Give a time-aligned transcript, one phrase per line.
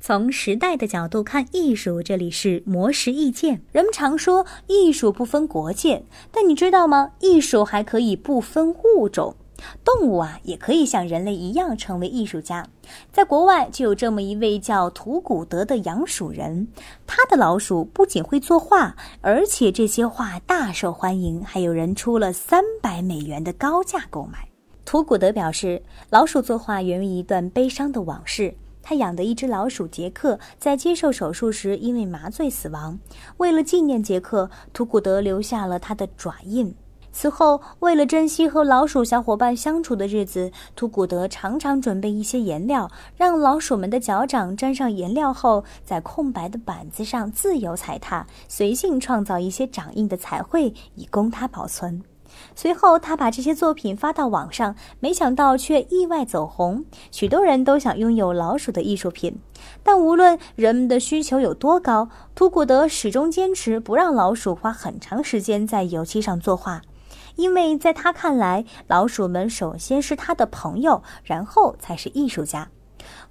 [0.00, 3.62] 从时代的角度看艺术，这里是魔石意见。
[3.72, 7.12] 人们常说艺术不分国界，但你知道吗？
[7.20, 9.34] 艺术还可以不分物种，
[9.84, 12.66] 动物啊也可以像人类一样成为艺术家。
[13.10, 16.68] 在国外就有这么一位叫图古德的养鼠人，
[17.06, 24.48] 他的老鼠不仅会作画，而且这些画大受欢迎，还有人出了三百美元的高价购买。
[24.84, 28.54] 图古德表示，老鼠作画源于一段悲伤的往事。
[28.88, 32.96] 他养的一只老鼠杰克在接受手术时因为麻醉死亡。
[33.38, 36.72] 为了纪念杰克，图古德留下了他的爪印。
[37.10, 52.04] 此后，为了珍惜和老鼠小伙伴相处的日子，图古德常常准备一些颜料，让老鼠们的脚掌沾上颜料后，在空白的板子上自由踩踏，随性创造一些掌印的彩绘，以供他保存。
[52.54, 56.84] 随后，他把这些作品发到网上，没想到却意外走红。
[57.10, 59.38] 许多人都想拥有老鼠的艺术品，
[59.82, 66.82] 但无论人们的需求有多高，图古德始终坚持不让老鼠花很长时间在油漆上作画，
[67.36, 72.68] 因为在他看来，老鼠们首先是他的朋友，然后才是艺术家。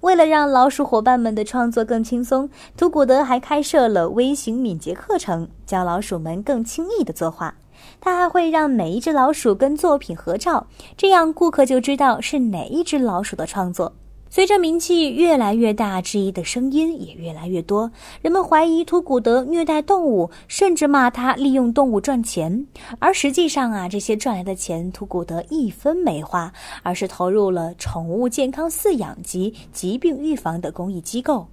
[0.00, 7.54] 为了让老鼠伙伴们的创作更轻松，图古德还开设了微型敏捷课程，教老鼠们更轻易地作画。
[8.00, 13.92] 他还会让每一只老鼠跟作品合照，这样顾客就知道是哪一只老鼠的创作。
[14.28, 17.90] 随着名气越来越大，质疑的声音也越来越多。
[18.20, 22.66] 人们怀疑图古德虐待动物，甚至骂他利用动物赚钱。
[22.98, 31.46] 而实际上啊，这些赚来的钱，图古德一分没花，而是投入了宠物健康饲养及疾病预防的公益机构。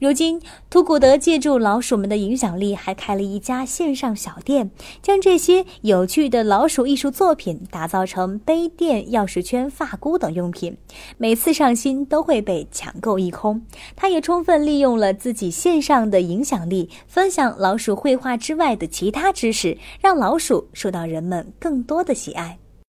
[0.00, 4.70] 如今，图古德借助老鼠们的影响力，还开了一家线上小店，
[5.02, 10.76] 将这些有趣的老鼠艺术作品打造成杯垫、钥匙圈、发箍等用品。
[11.16, 13.62] 每次上新都会被抢购一空。
[13.96, 22.58] 他也充分利用了自己线上的影响力，分享老鼠绘画之外的其他知识，让老鼠受到人们更多的喜爱。